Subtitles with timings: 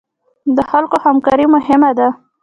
[0.55, 2.07] د خلکو همکاري مهمه ده